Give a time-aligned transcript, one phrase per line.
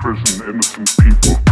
[0.00, 1.49] prison innocent people.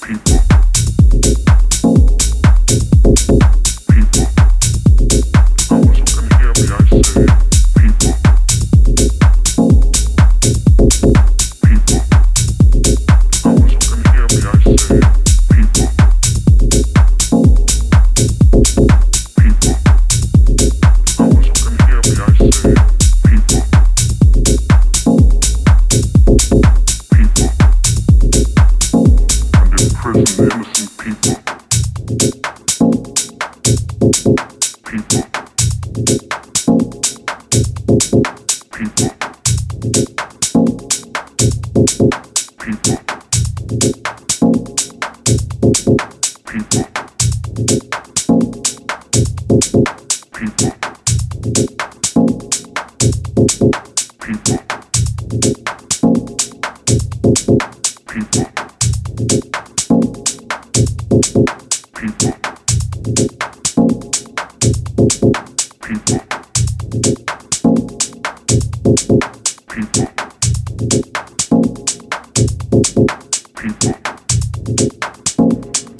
[0.00, 0.69] People.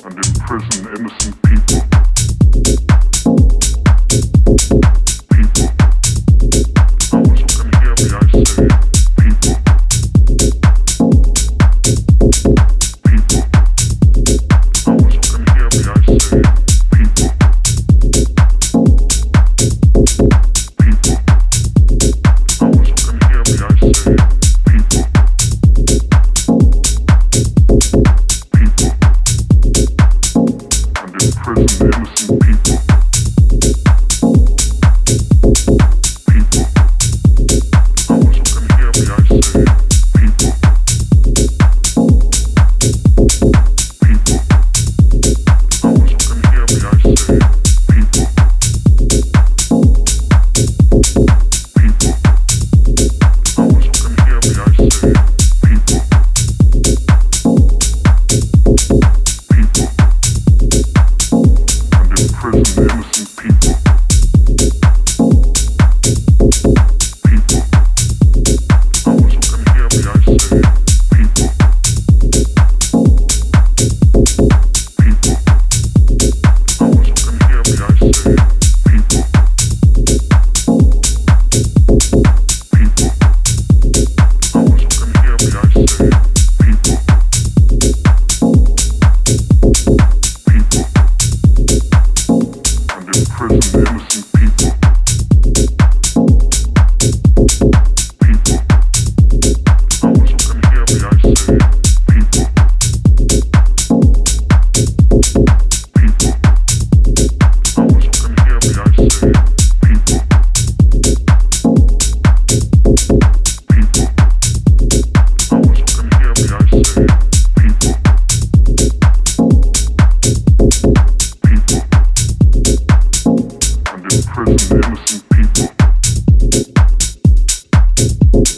[0.03, 1.90] And imprison innocent people.